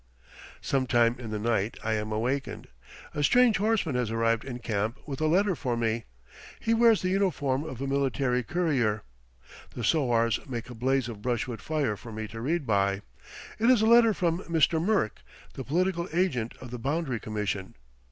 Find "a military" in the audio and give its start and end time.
7.81-8.41